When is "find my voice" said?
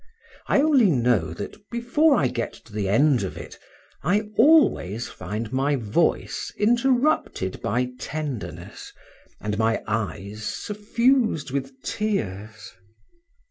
5.07-6.51